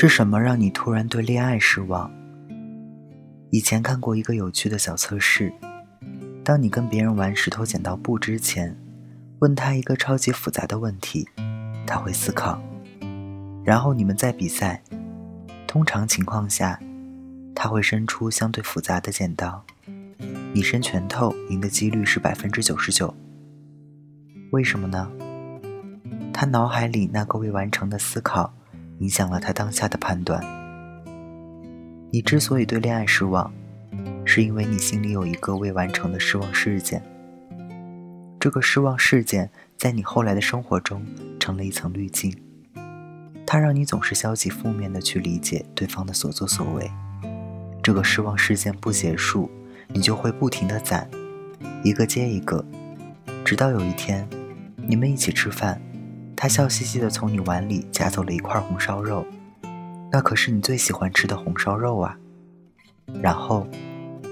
[0.00, 2.08] 是什么让你突然对恋爱失望？
[3.50, 5.52] 以前看过一个有趣的小测试：
[6.44, 8.78] 当你跟别人玩石头剪刀布之前，
[9.40, 11.28] 问他一个超级复杂的问题，
[11.84, 12.62] 他会思考，
[13.64, 14.80] 然后你们再比赛。
[15.66, 16.78] 通常情况下，
[17.52, 19.64] 他会伸出相对复杂的剪刀，
[20.52, 23.12] 你伸拳头赢的几率是百分之九十九。
[24.52, 25.10] 为什么呢？
[26.32, 28.54] 他脑海里那个未完成的思考，
[28.98, 30.42] 影响了他当下的判断。
[32.10, 33.52] 你之所以对恋爱失望，
[34.24, 37.02] 是因为你心里有一个未完成的失望事件。
[38.40, 41.04] 这个失望事件在你后来的生活中
[41.40, 42.34] 成了一层滤镜，
[43.46, 46.90] 它让你总是消极负面的去理解对方的所作所为。
[47.82, 49.50] 这个失望事件不结束，
[49.88, 51.10] 你就会不停的攒，
[51.82, 52.64] 一个接一个，
[53.44, 54.28] 直到有一天，
[54.76, 55.80] 你们一起吃饭。
[56.40, 59.26] 他笑嘻嘻地从你碗里夹走了一块红烧肉，
[60.12, 62.16] 那可是你最喜欢吃的红烧肉啊。
[63.20, 63.66] 然后，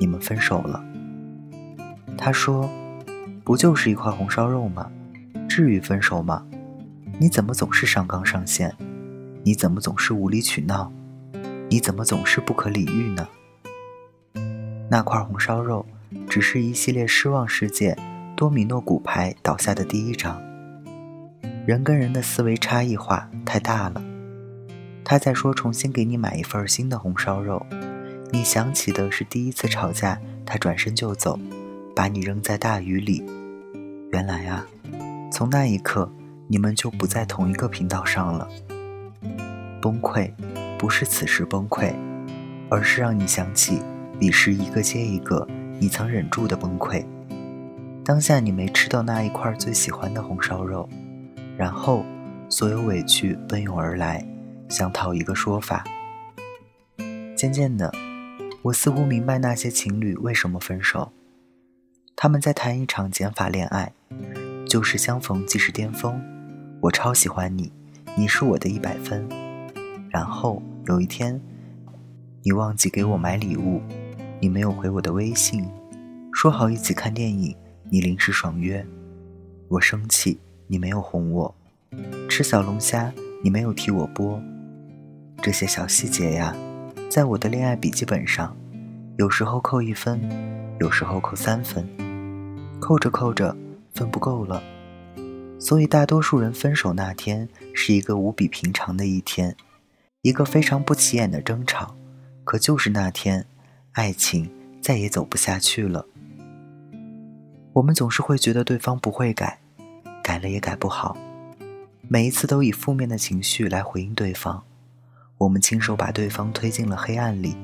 [0.00, 0.84] 你们分手了。
[2.18, 2.68] 他说
[3.46, 4.90] ：“不就是一块红烧肉吗？
[5.48, 6.44] 至于分手吗？
[7.20, 8.76] 你怎么总是上纲上线？
[9.44, 10.92] 你怎么总是无理取闹？
[11.70, 13.28] 你怎么总是不可理喻呢？”
[14.90, 15.86] 那块红烧肉，
[16.28, 17.96] 只是一系列失望事件
[18.36, 20.42] 多米诺骨牌倒下的第一章。
[21.64, 24.02] 人跟人的思维差异化太大了。
[25.04, 27.64] 他在说重新给你买一份新的红烧肉，
[28.32, 31.38] 你想起的是第一次吵架，他转身就走，
[31.94, 33.24] 把你扔在大雨里。
[34.10, 34.66] 原来啊，
[35.30, 36.10] 从那一刻
[36.48, 38.48] 你们就不在同一个频道上了。
[39.80, 40.32] 崩溃，
[40.76, 41.92] 不是此时崩溃，
[42.70, 43.80] 而是让你想起
[44.18, 45.46] 彼时一个接一个
[45.78, 47.04] 你曾忍住的崩溃。
[48.04, 50.88] 当下你没吃到那一块最喜欢的红烧肉。
[51.56, 52.04] 然后，
[52.48, 54.26] 所有委屈奔涌而来，
[54.68, 55.84] 想讨一个说法。
[57.36, 57.92] 渐渐的，
[58.62, 61.12] 我似乎明白那些情侣为什么分手。
[62.14, 63.92] 他们在谈一场减法恋爱，
[64.68, 66.22] 就是相逢即是巅峰。
[66.80, 67.72] 我超喜欢你，
[68.16, 69.28] 你是我的一百分。
[70.08, 71.40] 然后有一天，
[72.42, 73.80] 你忘记给我买礼物，
[74.40, 75.68] 你没有回我的微信，
[76.32, 77.56] 说好一起看电影，
[77.90, 78.86] 你临时爽约，
[79.68, 80.38] 我生气。
[80.72, 81.54] 你没有哄我
[82.30, 83.12] 吃小龙虾，
[83.44, 84.42] 你没有替我剥，
[85.42, 86.56] 这些小细节呀，
[87.10, 88.56] 在我的恋爱笔记本上，
[89.18, 90.18] 有时候扣一分，
[90.80, 91.86] 有时候扣三分，
[92.80, 93.54] 扣着扣着
[93.92, 94.62] 分不够了，
[95.58, 99.54] 所以大多数人分手那天是一个无比平常的一天，
[100.22, 101.94] 一个非常不起眼的争吵，
[102.44, 103.44] 可就是那天，
[103.92, 104.50] 爱情
[104.80, 106.06] 再也走不下去了。
[107.74, 109.58] 我们总是会觉得对方不会改。
[110.42, 111.16] 了也改不好，
[112.08, 114.62] 每一次都以负面的情绪来回应对方，
[115.38, 117.56] 我们亲手把对方推进了黑暗里，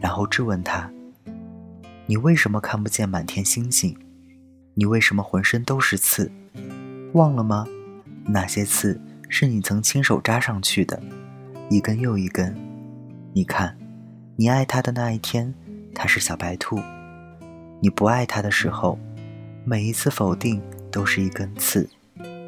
[0.00, 0.90] 然后质问他
[2.06, 3.96] ：“你为什么看不见满天星星？
[4.74, 6.30] 你为什么浑身都是刺？
[7.12, 7.66] 忘了吗？
[8.26, 11.00] 那些刺是你曾亲手扎上去的，
[11.70, 12.54] 一根又一根。
[13.32, 13.78] 你看，
[14.36, 15.54] 你爱他的那一天，
[15.94, 16.76] 他是小白兔；
[17.80, 18.98] 你不爱他的时候，
[19.64, 21.88] 每一次否定都是一根刺。”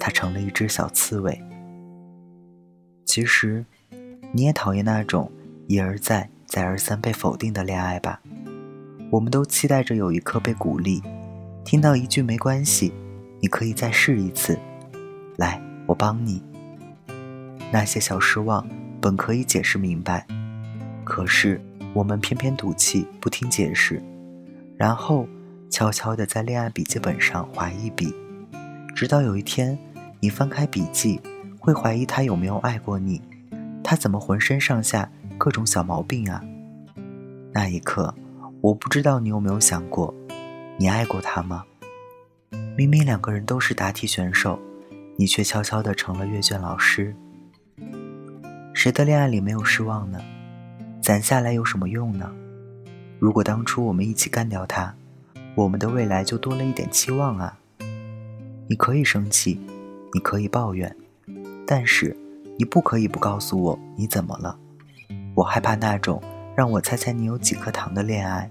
[0.00, 1.40] 他成了一只小刺猬。
[3.04, 3.64] 其实，
[4.32, 5.30] 你也讨厌那种
[5.66, 8.20] 一而再、再而三被否定的恋爱吧？
[9.10, 11.02] 我们都期待着有一刻被鼓励，
[11.64, 12.92] 听到一句“没关系，
[13.40, 14.58] 你可以再试一次”，
[15.36, 16.42] 来，我帮你。
[17.72, 18.66] 那些小失望
[19.00, 20.26] 本可以解释明白，
[21.04, 21.60] 可是
[21.92, 24.00] 我们偏偏赌气不听解释，
[24.76, 25.28] 然后
[25.68, 28.14] 悄悄地在恋爱笔记本上划一笔，
[28.94, 29.76] 直到有一天。
[30.22, 31.18] 你翻开笔记，
[31.58, 33.22] 会怀疑他有没有爱过你？
[33.82, 36.44] 他怎么浑身上下各种小毛病啊？
[37.54, 38.14] 那一刻，
[38.60, 40.14] 我不知道你有没有想过，
[40.76, 41.64] 你爱过他吗？
[42.76, 44.60] 明明两个人都是答题选手，
[45.16, 47.16] 你却悄悄地成了阅卷老师。
[48.74, 50.20] 谁的恋爱里没有失望呢？
[51.00, 52.30] 攒下来有什么用呢？
[53.18, 54.94] 如果当初我们一起干掉他，
[55.54, 57.58] 我们的未来就多了一点期望啊！
[58.68, 59.58] 你可以生气。
[60.12, 60.94] 你可以抱怨，
[61.66, 62.16] 但是
[62.58, 64.58] 你不可以不告诉我你怎么了。
[65.34, 66.20] 我害怕那种
[66.56, 68.50] 让我猜猜你有几颗糖的恋爱。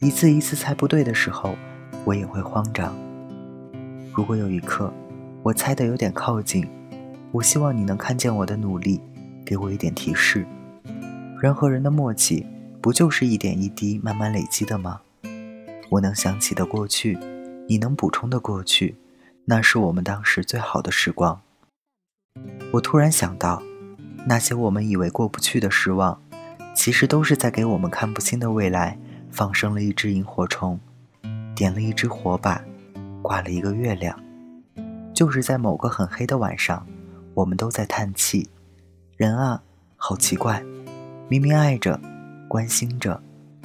[0.00, 1.54] 一次一次猜不对的时候，
[2.04, 2.94] 我也会慌张。
[4.12, 4.92] 如果有一刻
[5.42, 6.68] 我猜的有点靠近，
[7.30, 9.00] 我希望你能看见我的努力，
[9.44, 10.44] 给我一点提示。
[11.40, 12.44] 人和人的默契，
[12.80, 15.00] 不就是一点一滴慢慢累积的吗？
[15.90, 17.16] 我能想起的过去，
[17.68, 18.96] 你能补充的过去。
[19.50, 21.40] 那是我们当时最好的时光。
[22.74, 23.62] 我突然想到，
[24.26, 26.20] 那些我们以为过不去的失望，
[26.76, 28.98] 其实都是在给我们看不清的未来
[29.30, 30.78] 放生了一只萤火虫，
[31.56, 32.62] 点了一支火把，
[33.22, 34.22] 挂了一个月亮。
[35.14, 36.86] 就是在某个很黑的晚上，
[37.32, 38.50] 我们都在叹气：
[39.16, 39.62] 人啊，
[39.96, 40.62] 好奇怪，
[41.26, 41.98] 明明爱着、
[42.48, 43.18] 关心着、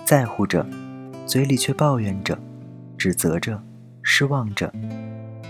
[0.06, 0.66] 在乎着，
[1.26, 2.40] 嘴里却抱怨着、
[2.98, 3.62] 指责着、
[4.02, 4.74] 失望着。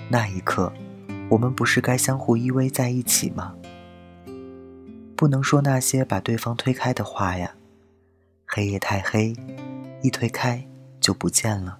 [0.09, 0.71] 那一刻。
[1.29, 3.55] 我们不是该相互依偎在一起吗？
[5.15, 7.55] 不能说那些把对方推开的话呀。
[8.45, 9.33] 黑夜太黑，
[10.03, 10.63] 一推开
[10.99, 11.79] 就不见了。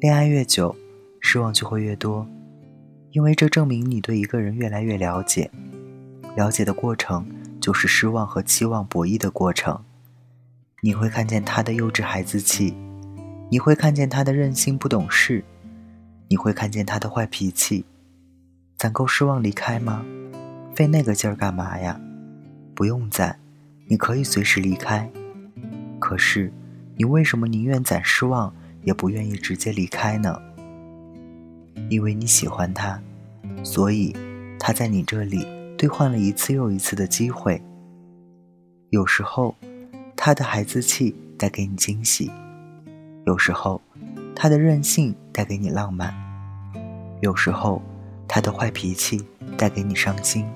[0.00, 0.76] 恋爱越久，
[1.20, 2.28] 失望就会越多，
[3.12, 5.50] 因为这证明你对一个人越来越了解。
[6.36, 7.26] 了解的过程
[7.58, 9.82] 就是失望和期望博弈的过程。
[10.82, 12.74] 你会看见他的幼稚孩子气，
[13.50, 15.42] 你会看见他的任性不懂事。
[16.28, 17.84] 你会看见他的坏脾气，
[18.76, 20.04] 攒够失望离开吗？
[20.74, 22.00] 费那个劲儿干嘛呀？
[22.74, 23.38] 不用攒，
[23.86, 25.10] 你可以随时离开。
[25.98, 26.52] 可是，
[26.96, 30.40] 你为什么宁愿攒失望，也不愿意直接离开呢？
[31.88, 33.00] 因为你喜欢他，
[33.62, 34.14] 所以
[34.58, 35.46] 他在你这里
[35.78, 37.62] 兑换了一次又一次的机会。
[38.90, 39.54] 有时候，
[40.16, 42.30] 他的孩子气带给你惊喜；
[43.24, 43.80] 有时候，
[44.38, 46.14] 他的任性带给你浪漫，
[47.22, 47.82] 有时候
[48.28, 50.46] 他的坏脾气带给你伤心。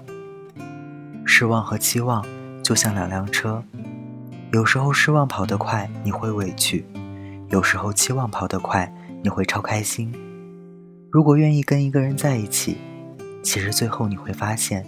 [1.24, 2.22] 失望和期望
[2.62, 3.64] 就像两辆车，
[4.52, 6.84] 有时候失望跑得快，你会委屈；
[7.48, 8.92] 有时候期望跑得快，
[9.22, 10.12] 你会超开心。
[11.10, 12.76] 如果愿意跟一个人在一起，
[13.42, 14.84] 其实最后你会发现，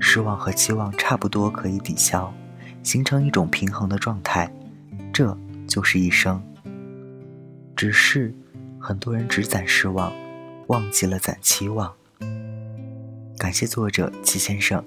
[0.00, 2.34] 失望和期望差不多可以抵消，
[2.82, 4.52] 形成一种平衡的状态，
[5.12, 5.38] 这
[5.68, 6.42] 就是一生。
[7.84, 8.32] 只是，
[8.80, 10.10] 很多人只攒失望，
[10.68, 11.94] 忘记了攒期望。
[13.36, 14.82] 感谢作者齐先生，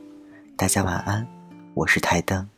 [0.55, 1.27] 大家晚安，
[1.75, 2.49] 我是台灯。